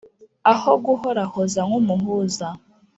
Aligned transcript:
Aho 0.51 0.71
guhorahoza 0.85 1.59
nk' 1.67 1.77
umuhuza 1.79 2.47